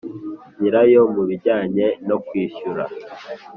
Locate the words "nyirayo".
0.59-1.01